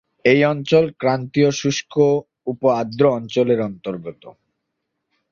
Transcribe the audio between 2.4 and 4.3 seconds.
উপ-আর্দ্র অঞ্চলের অন্তর্গত।